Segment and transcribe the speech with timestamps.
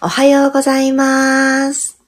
[0.00, 2.00] おはようございます。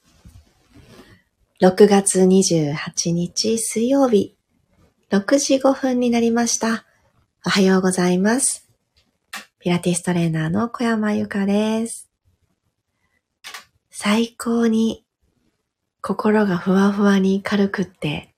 [1.61, 4.37] 6月28日水曜日、
[5.11, 6.85] 6時5分になりました。
[7.45, 8.69] おはようございます。
[9.59, 12.09] ピラティストレーナーの小山由かです。
[13.91, 15.05] 最高に
[16.01, 18.33] 心がふわふわに軽くって、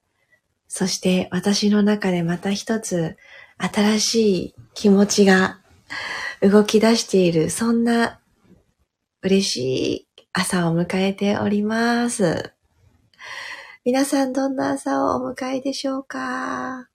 [0.67, 3.19] そして私の中でまた一つ
[3.59, 5.61] 新しい気持ちが
[6.41, 8.19] 動き出している、そんな
[9.25, 9.57] 嬉し
[9.95, 12.55] い朝を迎えております。
[13.85, 16.89] 皆さんどんな朝をお迎えでしょうか？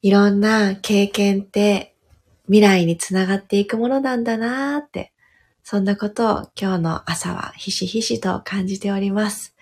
[0.00, 1.94] いろんな経験って
[2.46, 5.12] 未来につながっていくものなんだなーって、
[5.62, 9.54] そんなことを今日の朝はひしひしと感じております。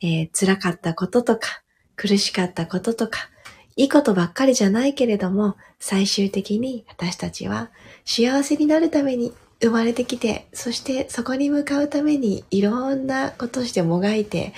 [0.00, 1.64] えー、辛かったこととか、
[1.96, 3.28] 苦しかったこととか、
[3.74, 7.72] いいことばっかりじゃないけれども、最終的に私たちは
[8.04, 14.52] 幸せになるために生まれてきて、そしてそこに向かうためにいろんなことしてもがいて、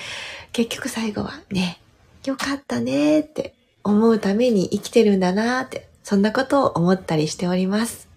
[0.52, 1.80] 結局最後はね、
[2.24, 8.08] よかったねって思うために生きてるんだなって、そんなことを思ったりしております。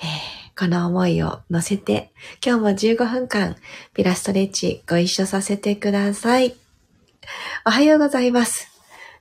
[0.00, 2.10] えー、この思いを乗せて、
[2.44, 3.56] 今日も15分間、
[3.94, 6.56] ピラストレッチご一緒させてください。
[7.64, 8.68] おはようございます。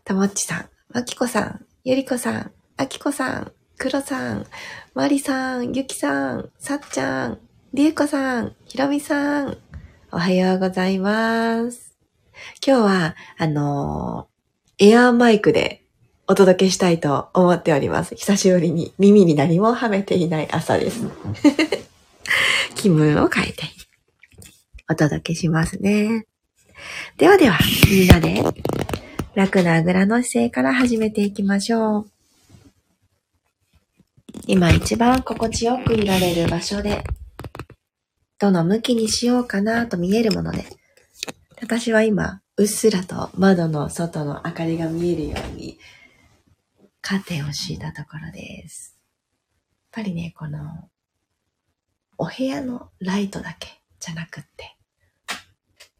[0.03, 4.47] たもっちさん、まきこさん、ゆりこさん、あきこさん、くろさん、
[4.95, 7.37] まりさん、ゆきさん、さっちゃん、
[7.73, 9.57] りえこさん、ひろみさん、
[10.11, 11.95] おはようございます。
[12.65, 15.83] 今日は、あのー、エアーマイクで
[16.25, 18.15] お届けしたいと思っております。
[18.15, 21.03] 久しぶりに耳に何もはめていない朝です。
[22.73, 23.63] 気分を変えて
[24.89, 26.25] お届けしますね。
[27.17, 28.41] ではでは、みんなで
[29.35, 32.16] 楽なあぐらの姿勢から始めていきましょう。
[34.45, 37.03] 今一番心地よくいられる場所で、
[38.39, 40.65] どの向きにしようかなと見えるもので、
[41.61, 45.79] 私は今、うっすらと窓の外の明かりが見えるように、
[47.01, 48.97] カーテンを敷いたところです。
[49.95, 50.89] やっぱりね、この、
[52.17, 54.75] お部屋のライトだけじゃなくって、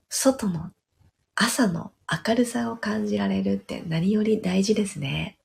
[0.09, 0.71] 外の
[1.35, 1.91] 朝の
[2.27, 5.36] 明るさを感じられるって何より大事ですね。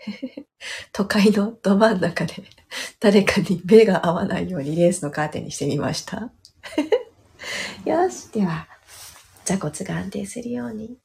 [0.92, 2.42] 都会のど真ん中で
[3.00, 6.32] 誰かに目が合わないようにレースのカーテンにしてみました。
[7.84, 8.28] よし。
[8.30, 8.68] では、
[9.44, 10.98] 座骨が安定するように、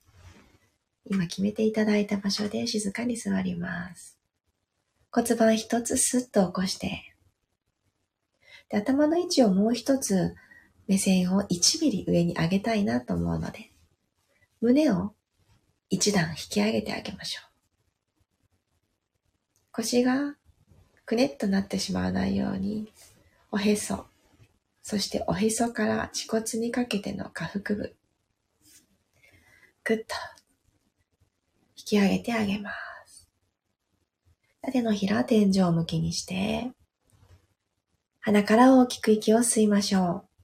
[1.06, 4.18] 今決めていただいた場所で静かに座ります。
[5.12, 7.16] 骨盤一つスッと起こして、
[8.70, 10.36] で頭の位置をもう一つ
[10.88, 13.72] 目線を1ミリ上に上げたいなと思うので、
[14.62, 15.14] 胸を
[15.90, 17.55] 一段引き上げてあげましょう。
[19.78, 20.36] 腰が
[21.06, 22.94] くねっとなってしまわないように、
[23.52, 24.06] おへそ、
[24.82, 27.94] そしておへそから恥骨にかけての下腹部、
[29.84, 30.04] ぐっと
[31.76, 32.72] 引き上げてあげま
[33.06, 33.30] す。
[34.72, 36.72] 手のひら天井を向きにして、
[38.22, 40.35] 鼻から大きく息を吸いましょう。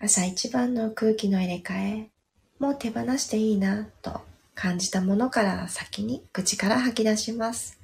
[0.00, 2.10] 朝一番の空気の入れ替え、
[2.60, 4.20] もう手放していいなと
[4.54, 7.80] 感じたものから先に口から吐き出します。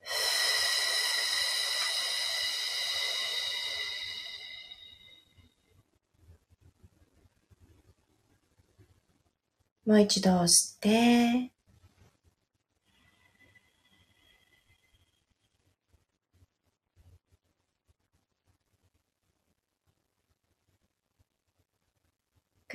[9.86, 11.52] もう一度吸って、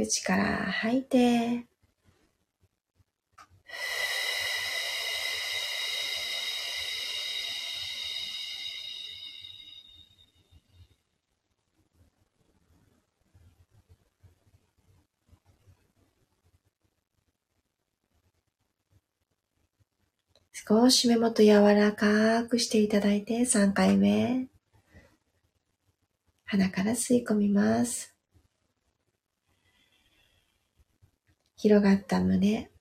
[0.05, 1.65] 口から吐いて、
[20.53, 24.47] 少し目元柔らかくしていただいて3回目。
[26.45, 28.10] 鼻から吸い込みます。
[31.61, 32.71] 広がった胸、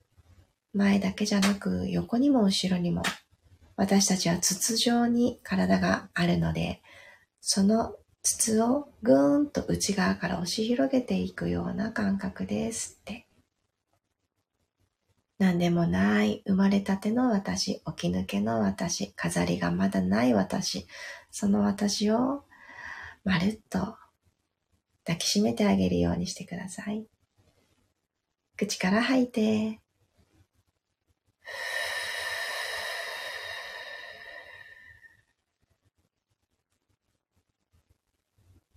[0.72, 3.02] 前だけじゃなく横にも後ろにも、
[3.76, 6.80] 私たちは筒状に体があるので、
[7.42, 13.26] その筒をぐーんと内側から押し広げていくような感覚ですって。
[15.36, 20.86] 何でもない、生まれたての私、起き抜けの私、飾りがまだない私、
[21.30, 22.44] その私を
[23.24, 23.98] まるっと
[25.04, 27.04] 抱きしめてあげるようにしてください。
[28.60, 29.80] 口から吐いて、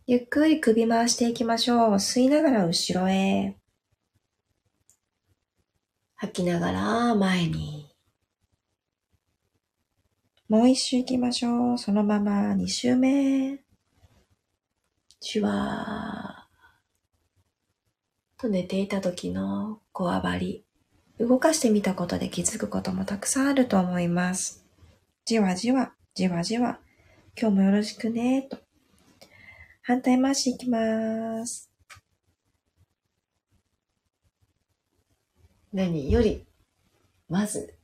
[0.08, 1.94] ゆっくり首回していきましょう。
[1.96, 3.58] 吸いながら後ろへ。
[6.16, 7.90] 吐きながら前に。
[10.48, 11.78] もう一周行きましょう。
[11.78, 13.60] そのまま二周目。
[15.20, 16.33] シュワー。
[18.44, 20.66] と寝ていた時のこわばり。
[21.18, 24.66] 動かしてみたことで気づくこともたくさんあると思います。
[25.24, 26.80] じわじわ、じわじわ。
[27.40, 28.58] 今日もよろしくね、と。
[29.82, 31.72] 反対回しいきます。
[35.72, 36.46] 何より、
[37.30, 37.76] まず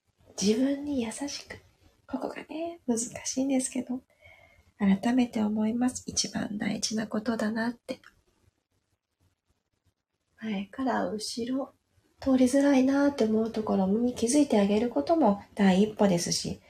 [0.42, 1.58] 自分に優しく。
[2.06, 4.02] ここがね、難しいんですけど、
[4.78, 6.04] 改めて思います。
[6.06, 8.02] 一番大事なことだなって。
[10.42, 11.74] 前から後ろ、
[12.22, 16.62] 通りづらいなって思うところに気づいてあげることも第一歩ですし、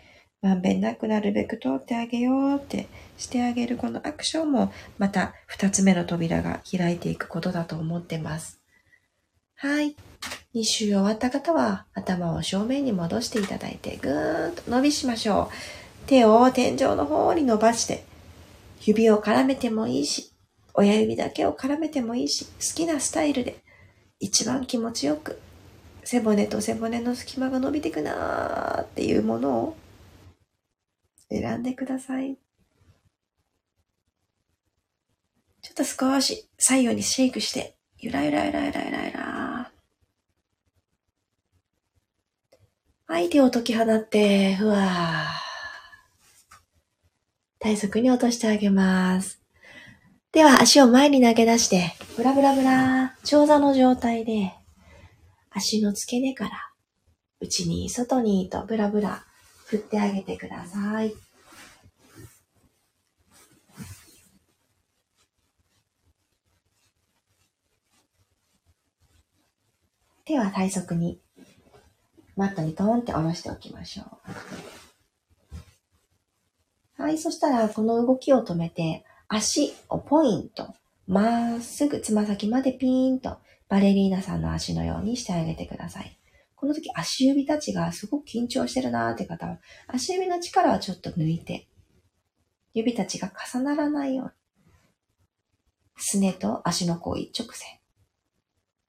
[0.41, 2.87] まんべんなくなるべく通ってあげようって
[3.17, 8.59] してあげるこのアクションもまた二つ目の扉が開いていくことだと思ってます。
[9.55, 9.95] はい。
[10.55, 15.51] 2周終わった方は頭を正面に戻していただいてぐーんと伸びしましょ
[16.05, 16.07] う。
[16.07, 18.05] 手を天井の方に伸ばして
[18.81, 20.31] 指を絡めてもいいし、
[20.79, 23.61] 親指だけを絡めてもいいし、好きなスタイルで
[24.17, 25.41] 一番気持ちよく
[26.05, 29.77] 背骨と背骨の隙間が伸びていくなーっていうものを
[31.29, 32.37] 選んでください。
[35.61, 39.71] ちょっと少し左右にシェイクして、ゆらゆらゆらゆらゆらゆら。
[43.05, 45.49] はい、手を解き放って、ふわー
[47.59, 49.38] 体側に落としてあげます。
[50.31, 54.53] では、足を前に投げ出して、ブラブラブラ、長座の状態で、
[55.49, 56.51] 足の付け根から、
[57.39, 59.25] 内に外にとブラブラ
[59.65, 61.15] 振ってあげてください。
[70.25, 71.19] 手は体側に、
[72.35, 74.03] マットにトーンって下ろしておきましょ
[76.99, 77.01] う。
[77.01, 80.73] はい、そしたらこの動きを止めて、足をポイント、
[81.05, 83.37] まっすぐつま先までピーンと
[83.67, 86.19] バレリーナさんの足のようにしてあげてください。
[86.55, 91.67] この時足指たちがすごく緊張してるなーって方は、足指の力はちょっと抜いて、
[92.73, 94.31] 指たちが重ならないように。
[95.97, 97.79] すねと足の甲一直線。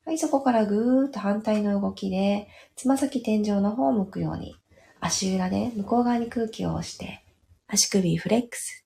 [0.06, 4.56] はい、そこからぐーっと反対の動きで、つま先天井の方を向くように、
[5.00, 7.22] 足裏で向こう側に空気を押して、
[7.66, 8.79] 足首フレックス。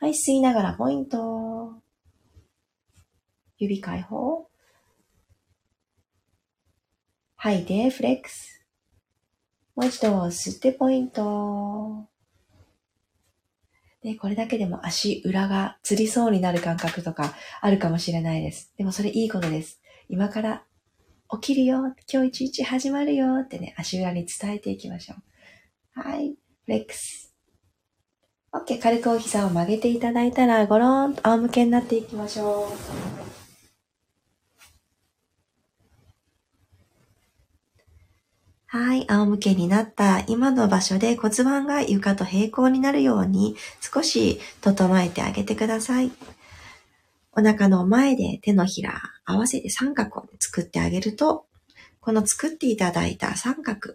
[0.00, 1.74] はい、吸いながらポイント。
[3.58, 4.48] 指解放。
[7.36, 8.64] 吐いてフレックス。
[9.76, 12.08] もう一度吸ってポイント。
[14.02, 18.72] で、これだけでも足裏がつりそうになる感覚とかあるかもしれないです。
[18.78, 19.82] でもそれいいことです。
[20.08, 20.64] 今から
[21.30, 25.16] 起きるよ、今日一日始まるよってね、足裏に伝えていきましょ
[25.94, 26.00] う。
[26.00, 27.29] はい、フレックス。
[28.52, 33.30] OK、軽くお膝を曲げていただいたら、ゴローンと仰向けになっていきましょう。
[38.66, 39.06] はい。
[39.08, 46.10] 仰向けになった今の場所で骨盤が床と平行になるように少し整えてあげてください。
[47.32, 51.46] お腹の前で手のひら合わせて三角を作ってあげると、
[52.00, 53.94] この作っていただいた三角、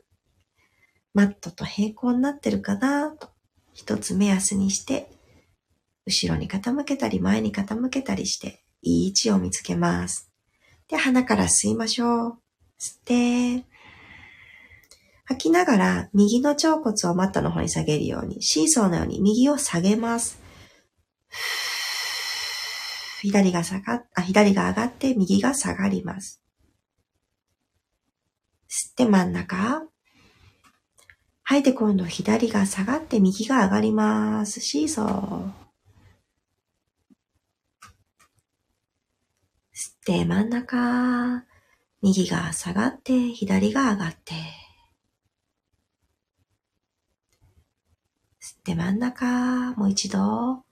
[1.13, 3.34] マットと平行になってるかなと
[3.75, 5.11] 一つ目安にして、
[6.05, 10.31] 後ろに傾けたり前に傾けたりして、いい位置を見つけます。
[10.87, 12.37] で、鼻から吸いましょう。
[12.79, 13.65] 吸って、
[15.25, 20.39] 吐きながら右の腸骨をマットの方に下げるように、シーソーのように右を下げます。
[23.21, 26.41] 左が下がっ、あ、左が上がって右が下がります。
[28.69, 29.83] 吸って真ん中。
[31.47, 34.61] 吐いて今度左が下がって右が上がります。
[34.61, 35.65] シーソー。
[39.71, 41.45] 吸って真ん中。
[42.01, 44.33] 右が下がって左が上がって。
[48.41, 50.63] 吸って真ん中、もう一度。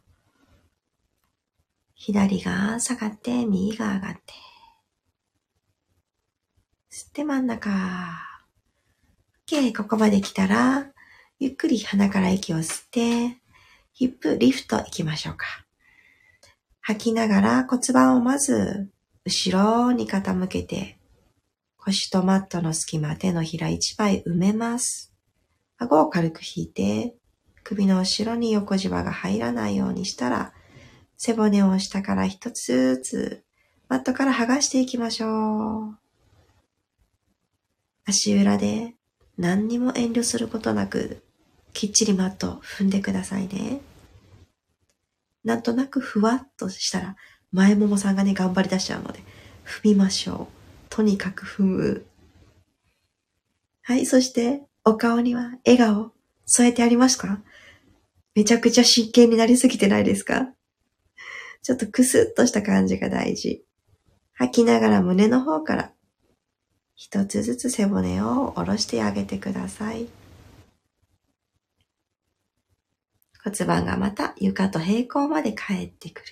[1.94, 4.34] 左が下がって、右が上がって。
[6.92, 8.33] 吸って真ん中。
[9.46, 10.88] OK、ここまで来たら、
[11.38, 13.42] ゆっくり鼻から息を吸って、
[13.92, 15.46] ヒップリフト行きましょうか。
[16.80, 18.90] 吐きながら骨盤をまず
[19.26, 20.98] 後ろに傾けて、
[21.76, 25.14] 腰とマットの隙間、手のひら一枚埋めます。
[25.78, 27.14] 顎を軽く引いて、
[27.66, 30.54] 首の後ろに横じわが入らないようにしたら、
[31.18, 33.44] 背骨を下から一つずつ、
[33.90, 35.98] マットから剥がしていきましょう。
[38.06, 38.96] 足裏で
[39.38, 41.24] 何にも遠慮することなく、
[41.74, 43.82] きっちりマット踏んでくださいね。
[45.44, 47.16] なんとなくふわっとしたら、
[47.52, 49.20] 前ももさんがね、頑張り出しちゃうので、
[49.66, 50.56] 踏みましょう。
[50.90, 52.06] とにかく踏む。
[53.82, 56.12] はい、そして、お顔には笑顔
[56.46, 57.42] 添えてありますか？
[58.36, 60.50] めちゃくちゃ真剣になりすぎてないですか？
[61.62, 63.64] ちょっとクスッとした感じが大事。
[64.34, 65.93] 吐きながら胸の方から
[66.96, 70.08] 一つずつ背骨を下ろしてあげてください。
[73.44, 76.26] 骨盤がまた床と平行まで帰ってくる。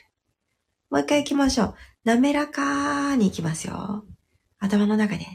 [0.89, 1.75] もう一回行きましょう。
[2.05, 4.05] 滑らかに行きますよ。
[4.59, 5.25] 頭の中で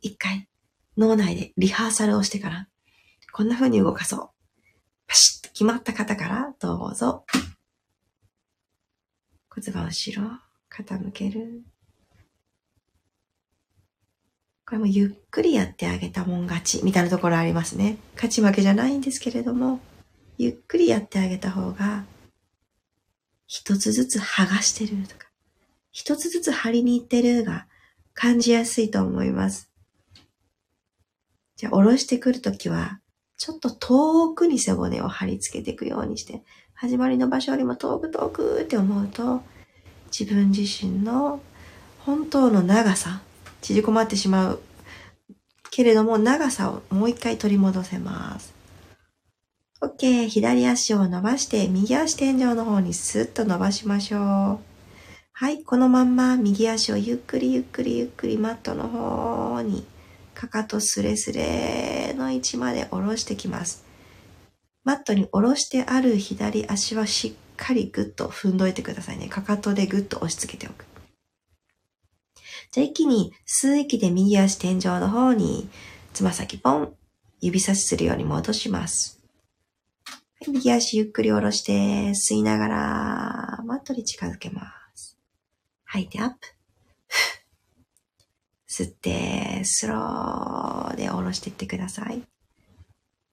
[0.00, 0.48] 一回
[0.96, 2.68] 脳内でリハーサルをしてから、
[3.32, 4.30] こんな風に動かそう。
[5.06, 7.26] パシッと決まった方からどうぞ。
[9.50, 10.30] 骨盤後ろ、
[10.70, 11.64] 傾ける。
[14.68, 17.98] これもゆっくりやってあげたもん勝ちみたいなところありますね。
[18.16, 19.78] 勝ち負けじゃないんですけれども、
[20.38, 22.04] ゆっくりやってあげた方が、
[23.46, 25.28] 一つずつ剥がしてるとか、
[25.92, 27.68] 一つずつ張りに行ってるが
[28.12, 29.70] 感じやすいと思います。
[31.54, 32.98] じゃあ、下ろしてくるときは、
[33.38, 36.42] ちょっと遠くに背骨を貼り付けていくようにして、
[36.74, 39.42] 始まりの場所よりも遠く遠くって思うと、
[40.06, 41.40] 自分自身の
[42.00, 43.22] 本当の長さ、
[43.66, 44.60] 縮こまってしまう
[45.72, 48.54] けれども、長さをもう一回取り戻せます。
[49.80, 50.28] OK。
[50.28, 54.58] 左足を伸ばして、右足天井の方にスッと伸ばしましょう。
[55.32, 55.64] はい。
[55.64, 59.84] このまんま、右足をゆっくりゆっくりゆっくりマットの方に、
[60.32, 63.84] かかとスレスレの位置まで下ろしてきます。
[64.84, 69.26] マットに下ろしてある左足はしっかりグッと踏んどいてくださいね。
[69.26, 70.84] かかとでグッと押し付けておく。
[72.72, 75.68] じゃあ一気に吸う息で右足天井の方に
[76.12, 76.94] つま先ポン、
[77.40, 79.20] 指差しするように戻します。
[80.04, 85.18] はい右足ゆっくり下ろして吸いながらマットに近づけます。
[85.84, 86.36] 吐いてアップ。
[88.68, 92.22] 吸って、スローで下ろしていってください。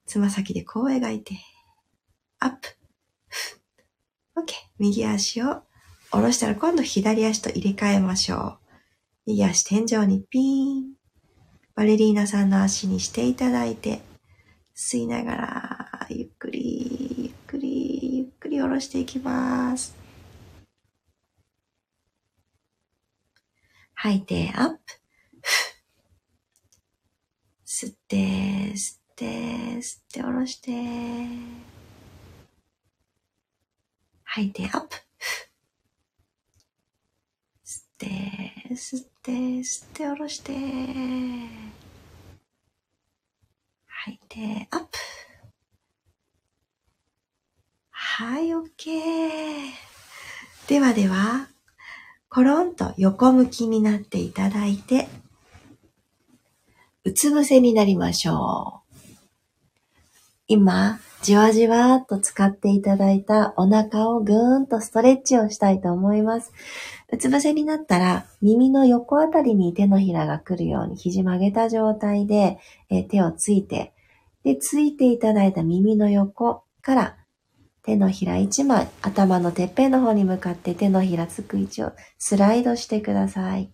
[0.06, 1.38] つま先でこう描いて、
[2.38, 2.68] アップ。
[4.40, 4.52] OK。
[4.78, 5.62] 右足を
[6.10, 8.63] 下ろしたら今度左足と入れ替えましょう。
[9.26, 10.94] 右足天井にピーン。
[11.74, 14.02] バレリーナさんの足にしていただいて、
[14.76, 19.96] 吸いながら、ゆっくり、ゆっくり、ゆっくり下ろしていきます。
[23.94, 24.78] 吐いて、アップ。
[27.66, 28.16] 吸って、
[28.74, 29.24] 吸って、
[29.78, 30.70] 吸って下ろして。
[34.24, 34.96] 吐いて、アップ。
[37.64, 40.52] 吸って、吸って、吸って下ろして。
[43.86, 44.98] 吐いて、アップ。
[47.90, 49.70] はい、OK。
[50.66, 51.48] ではでは、
[52.30, 55.08] コロンと横向きになっていただいて、
[57.04, 58.83] うつ伏せになりましょう。
[60.46, 66.52] 今、じわじわっと使っていただいたお腹をぐーんとストレッチをしたいと思います。
[67.10, 72.58] うつ伏せになったら、耳の横あたりに手のひらが来るように肘曲げた状態で、
[72.90, 73.94] え手をついて、
[74.42, 77.16] で、ついていただいた耳の横から
[77.82, 83.72] 手のひら1枚、頭のてっぺんの方に向かって手のひらつく位置をスライドしてください。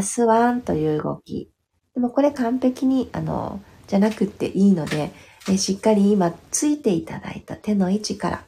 [0.00, 1.50] スワンという動き。
[1.92, 5.10] でもこれ完璧に、あの、じゃなくていいので、
[5.48, 8.44] えしっかり今ついていただいた手の位置から、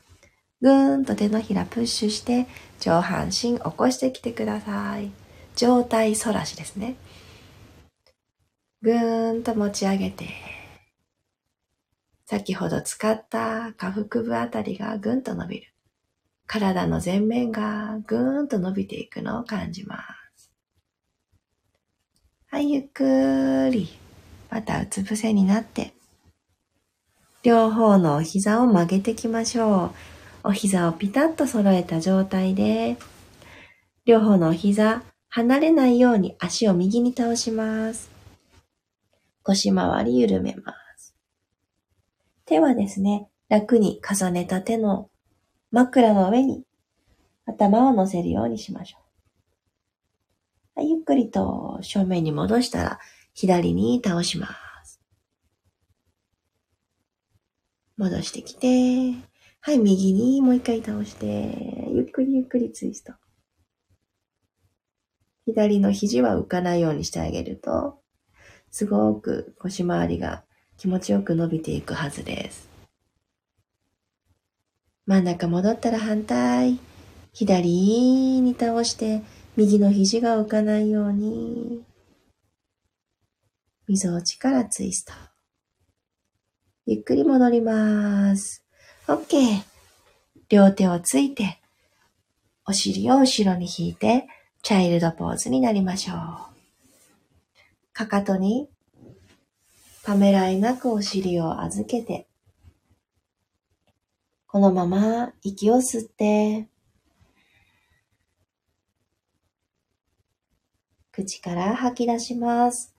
[0.60, 2.46] ぐーんと手のひらプッシュして、
[2.80, 5.10] 上半身起こしてきてください。
[5.54, 6.96] 上体反らしですね。
[8.82, 10.26] ぐーんと持ち上げて、
[12.26, 15.72] 先ほど使った下腹部あたりがぐんと伸びる。
[16.46, 19.98] 体の前面がぐーんと伸びていくのを感じま
[20.36, 20.52] す。
[22.50, 24.07] はい、ゆっくり。
[24.50, 25.92] またうつ伏せになって、
[27.42, 29.90] 両方のお膝を曲げてきましょう。
[30.44, 32.96] お膝をピタッと揃えた状態で、
[34.04, 38.10] 両方のお膝、離れないように足を右に倒します。
[39.42, 41.14] 腰回り緩めます。
[42.44, 45.10] 手はですね、楽に重ねた手の
[45.70, 46.64] 枕の上に
[47.46, 48.98] 頭を乗せるようにしましょ
[50.76, 50.82] う。
[50.82, 52.98] ゆっくりと正面に戻したら
[53.40, 54.48] 左に倒しま
[54.84, 55.00] す。
[57.96, 59.14] 戻してきて、
[59.60, 61.56] はい、右にもう一回倒して、
[61.94, 63.12] ゆっくりゆっくりツイスト。
[65.46, 68.00] 左の肘は浮かないようにしてあげると、
[68.72, 70.42] すごく腰回りが
[70.76, 72.68] 気持ちよく伸びていくはずです。
[75.06, 76.80] 真ん中戻ったら反対。
[77.32, 79.22] 左に倒して、
[79.56, 81.84] 右の肘が浮かないように、
[83.88, 85.14] 溝落ちからツイスト。
[86.84, 88.62] ゆっくり戻ります。
[89.06, 89.62] OK。
[90.50, 91.58] 両手をついて、
[92.66, 94.28] お尻を後ろに引いて、
[94.62, 96.16] チャイルドポーズになりましょう。
[97.94, 98.68] かかとに、
[100.02, 102.28] ためらいなくお尻を預けて、
[104.46, 106.68] このまま息を吸って、
[111.10, 112.97] 口から吐き出します。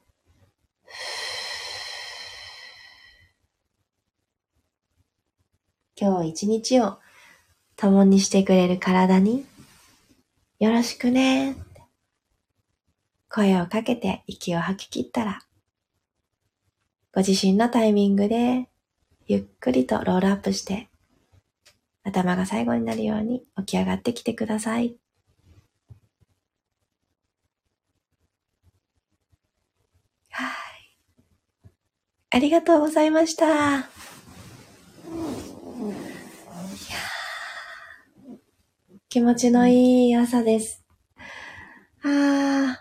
[6.00, 7.00] 今日一日を
[7.76, 9.46] 共にしてくれる体に
[10.60, 11.56] よろしくね
[13.30, 15.42] 声をかけて息を吐き切ったら
[17.14, 18.68] ご自身のタイミングで
[19.28, 20.90] ゆっくりとロールアップして
[22.04, 24.96] 頭が最後になるように起き上がってきてください。
[32.32, 33.90] ありがとうございました。
[39.10, 40.86] 気持ちのいい朝です。
[42.04, 42.76] あー、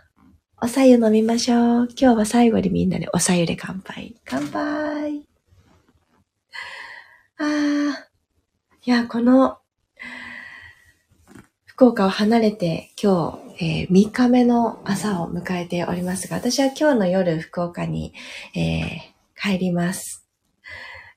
[0.61, 1.89] おさゆ飲みましょう。
[1.99, 4.17] 今日は最後にみんなでおさゆで乾杯。
[4.27, 5.27] 乾杯。
[7.39, 7.93] あー、
[8.85, 9.57] いや、この、
[11.65, 18.13] 福岡を離れて今日、えー、3日目の朝を迎えておりますが、私は今日の夜福岡に、
[18.55, 20.27] えー帰ります。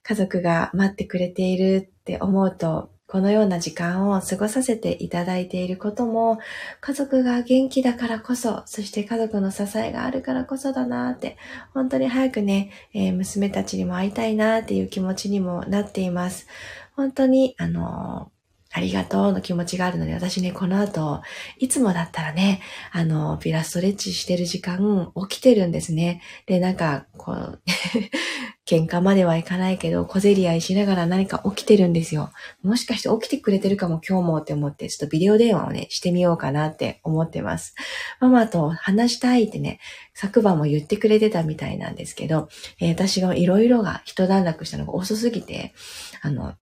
[0.04, 6.40] 家族が待ってくれているって思うと、このような時間を過ごさせていただいていることも、
[6.80, 11.38] 家族が元気だからこそ、そして家族の支えがあるからこそだなって、
[11.74, 16.48] 本当に早くね、えー、娘たちにも会いたいなっていう気持ちにもなっています。
[16.96, 18.32] 本当に、あの
[18.74, 21.22] ありがとうの気持ちがあるので、私ね、この後、
[21.58, 26.22] いつもだったらね、あの、ピラストレッチしてる時間、起きてるんですね。
[26.46, 27.62] で、なんか、こう、
[28.66, 32.32] 喧嘩まではいかないけど、小競り合いしながら何か起きてるんですよ。
[32.64, 37.76] もしかして起きてくれてるかも今日もって思って、ちょっとビデオ電話をね、してみようかなって思ってます。
[38.22, 39.80] ママと話したいってね、
[40.14, 42.48] 昨晩も言ってくれてたみたいなんですけど、
[42.80, 45.74] えー、私がいろいろが一段落したのが遅すぎて、
[46.22, 46.54] あの、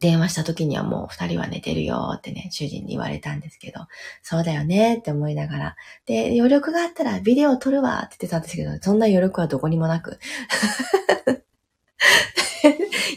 [0.00, 3.80] 電話した時にはもう二人は寝てるよってね、主人に言われたんですけど、
[4.22, 5.76] そうだよねって思いながら。
[6.06, 10.18] で、余力があったらビデオ撮るわって言ってたんですけど、そんな余力はどこにもなく。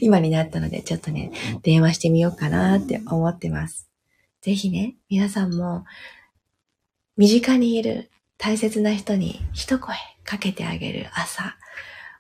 [0.02, 3.90] 今になったので、ちょっとね、電話してみようかなって思ってます。
[4.42, 5.86] ぜひね、皆さんも、
[7.16, 11.56] 身近にいる大切な人に一声かけてあげる朝、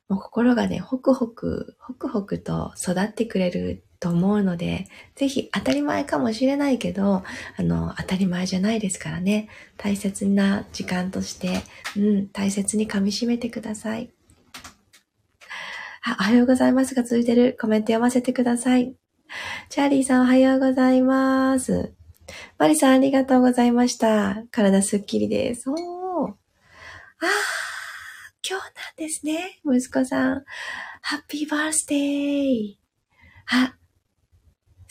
[0.07, 7.23] もう心がね、ホクホク、ホクホクと育ってくれると思うので、ぜひ当たり前かもしれないけど、
[7.55, 9.47] あの、当たり前じゃないですからね。
[9.77, 11.61] 大切な時間として、
[11.95, 14.11] うん、大切に噛み締めてください。
[16.03, 17.57] あ、おはようございますが続いてる。
[17.57, 18.93] コメント読ませてください。
[19.69, 21.93] チャーリーさんおはようございます。
[22.57, 24.43] マリさんありがとうございました。
[24.51, 25.69] 体すっきりです。
[25.69, 25.77] おー。
[25.77, 26.35] あー、
[28.45, 29.61] 今日なんですね。
[29.65, 30.43] 息子さん。
[31.01, 32.75] ハッピーバースデー。
[33.47, 33.77] あ、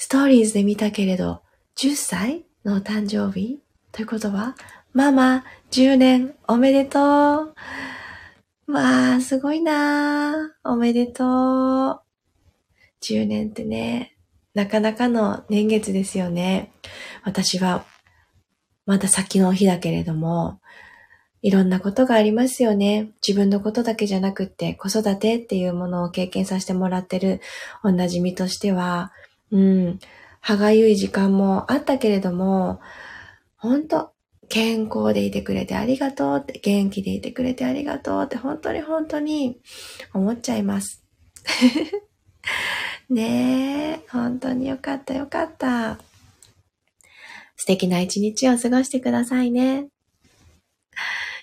[0.03, 1.43] ストーリーズで見たけれど、
[1.77, 3.61] 10歳のお誕生日？
[3.93, 4.57] ということは、
[4.93, 7.03] ママ、10年おめでとう。
[8.67, 12.01] わあ、すごいなおめでとう。
[13.01, 14.17] 10年ってね、
[14.55, 16.73] なかなかの年月ですよね。
[17.23, 17.85] 私は、
[18.87, 20.59] まだ先の日だけれども、
[21.43, 23.12] いろんなことがありますよね。
[23.25, 27.41] 自分のことだけじゃなくって、子育てっていうものを経験させてもらってる
[27.85, 29.12] 同じ身としては、
[29.53, 29.99] うん、
[30.41, 32.81] 歯がゆい時間もあったけれども、
[33.57, 34.12] 本当
[34.49, 39.61] 健康でいてくれてありがとうって、元気でいてくれてありがとうって、本当に本当に
[40.12, 41.05] 思っちゃいます。
[43.09, 45.99] ねえ、本当によかったよかった。
[47.57, 49.88] 素敵な一日を過ごしてくださいね。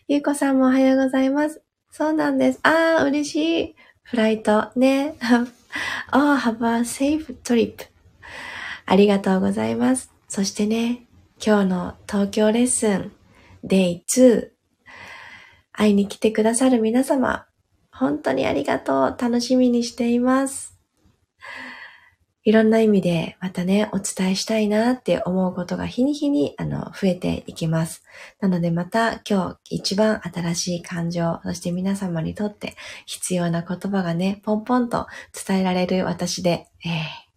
[0.08, 1.62] ゆうこさんもおはようございます。
[1.91, 2.60] そうなんです。
[2.63, 3.76] ああ、嬉しい。
[4.02, 4.72] フライト。
[4.76, 5.15] ね。
[6.12, 7.98] oh, have a safe trip.
[8.91, 10.12] ありがとうございます。
[10.28, 11.06] そしてね、
[11.45, 13.12] 今日の東京レッスン、
[13.63, 14.49] Day2
[15.71, 17.45] 会いに来てくださる皆様、
[17.91, 19.17] 本当にありがとう。
[19.19, 20.80] 楽しみにしています。
[22.43, 28.02] いろんな意味でまたね、お伝えしたいなって思うことが日に日にあの増えていきます。
[28.39, 32.75] なのでまた今日一番新しい感情、そして皆様にとって
[33.06, 35.06] 必要な言葉がね、ポンポンと
[35.47, 37.28] 伝えられる私で、えー、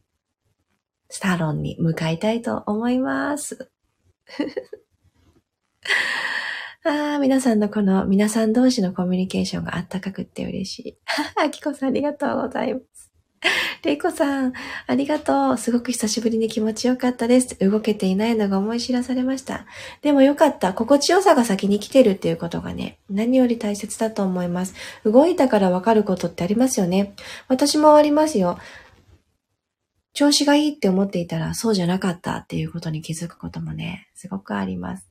[1.14, 3.70] サロンに向かいたいと思います。
[6.85, 10.98] ああ、皆さんのこの皆さん同士のコミュニケーションがあったかくって嬉しい。
[11.37, 13.12] あきこさんありがとうございます。
[13.83, 14.53] れいこさん、
[14.87, 15.59] ありがとう。
[15.59, 17.59] すごく久しぶりに気持ちよかったです。
[17.59, 19.66] 動けていないのが思い知らされました。
[20.03, 20.72] でもよかった。
[20.72, 24.75] 心地よさが先に来てるっていうことがね、何より大切だと思います。
[25.05, 27.14] 動いたからわかることってありますよね。
[27.48, 28.59] 私もありますよ。
[30.14, 35.09] 調子がいいって思っていたらそうじゃなかったっていうことに気づくこともね、すごくあります。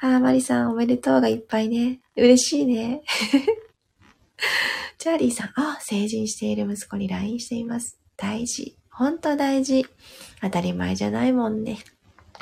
[0.00, 2.00] あー、マリさんおめでとうがいっぱいね。
[2.16, 3.02] 嬉しいね。
[4.98, 7.98] チャーリーさん、あ、成人している息子に LINE しています。
[8.16, 8.76] 大事。
[8.90, 9.86] 本当大事。
[10.42, 11.78] 当たり前じゃないもんね。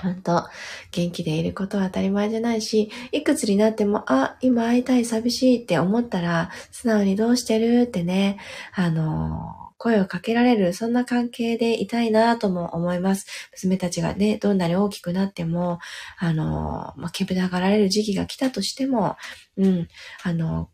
[0.01, 0.45] ほんと、
[0.93, 8.39] 元気でいることは当たり前じゃないし、いくつになっても、あ、今会いたい寂しいって思ったら、素直にどうしてるってね、
[8.75, 13.27] あの声をかけられる、そんな関係でいたいなとも思います。
[13.53, 15.79] 娘たちがね、どんなに大きくなっても、
[16.19, 19.17] あの、まあ、けぶながられる時期が来たとしても、
[19.57, 19.89] うん、
[20.25, 20.69] あの、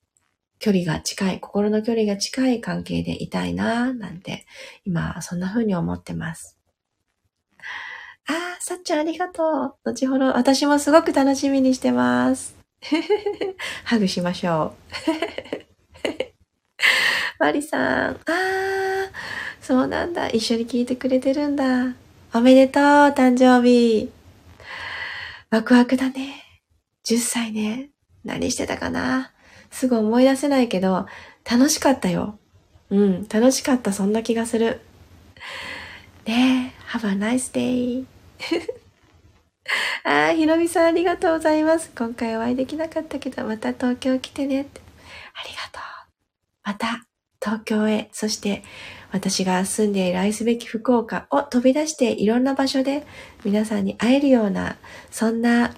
[0.59, 4.47] 距離が近い、心の距離が近い関係でいたいななんて、
[4.85, 6.59] 今、そんな風に思ってます。
[8.27, 9.75] あー、さっちゃんありがとう。
[9.85, 12.57] 後ほど、私もすごく楽しみにしてます。
[13.85, 15.01] ハグしましょう。
[17.39, 19.11] マリさん、あー、
[19.61, 20.29] そうなんだ。
[20.29, 21.95] 一緒に聞いてくれてるんだ。
[22.33, 24.11] おめでとう、誕生日。
[25.51, 26.43] ワクワクだね。
[27.05, 27.91] 10歳ね。
[28.25, 29.33] 何してたかな？
[29.71, 31.07] すぐ思い出せないけど、
[31.51, 32.39] 楽しかったよ。
[32.91, 34.81] うん、楽しかった、そんな気がする。
[36.27, 38.07] ねえ、have a nice day.
[40.05, 41.91] ああ、ひろみさんありがとうございます。
[41.97, 44.81] 今回お会いできなかったけど、また東京来てねって。
[45.35, 45.83] ありがとう。
[46.63, 47.07] また
[47.43, 48.63] 東京へ、そして
[49.13, 53.07] 私が住んでいる愛すべき福岡を飛び出していろんな場所で
[53.45, 54.77] 皆さんに会えるような、
[55.11, 55.75] そんな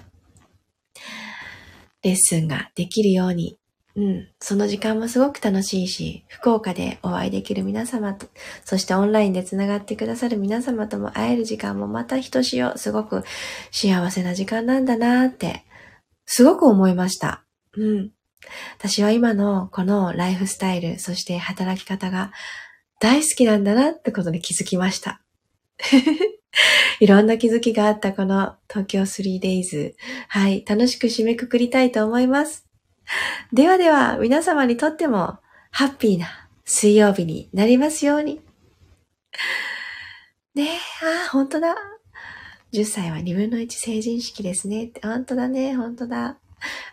[2.03, 3.56] レッスンができるように
[3.97, 4.27] うん。
[4.39, 8.27] その時間もすごく楽しいし、福岡でお会いできる皆様と、
[8.63, 13.23] そしてオンラインで繋がってくださる皆様とも会える時間もまたひとしお、すごく
[13.71, 15.65] 幸せな時間なんだなって、
[16.27, 17.43] すごく思いました。
[17.75, 18.11] うん。
[18.77, 22.31] 私は今のこのライフスタイル、そして働き方が
[22.99, 25.23] 大好きなんだなってことに気づきました。
[26.99, 29.95] いろんな気づきがあったこの東京 3days。
[30.27, 30.63] はい。
[30.67, 32.66] 楽しく締めくくりたいと思います。
[33.53, 35.37] ではでは、皆様にとっても、
[35.71, 38.41] ハッピーな水曜日になりますように。
[40.55, 40.67] ねえ、
[41.25, 41.75] あ、本当だ。
[42.73, 44.91] 10歳は2分の1成人式ですね。
[45.01, 46.37] 本当だね、本当だ。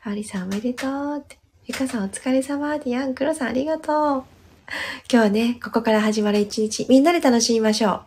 [0.02, 1.38] アリさんおめでとうって。
[1.66, 2.78] ゆかさんお疲れ様。
[2.78, 3.94] ディアンクロさんありがとう。
[4.12, 4.24] 今
[5.08, 8.02] 日はね、ここから始まる一日、みんなで楽しみましょう。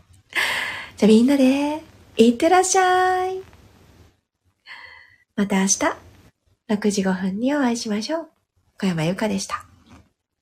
[0.98, 1.82] じゃあみんなで、
[2.18, 3.42] いってらっしゃい。
[5.36, 6.07] また明日。
[6.70, 8.30] 6時5分にお会いしましょう。
[8.80, 9.66] 小山由かでした。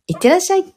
[0.08, 0.75] いってらっしゃい。